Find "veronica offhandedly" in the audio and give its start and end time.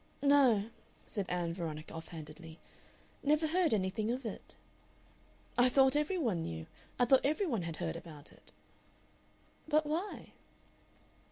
1.53-2.57